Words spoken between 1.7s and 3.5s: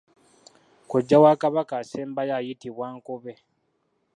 asembayo ayitibwa Nkobe.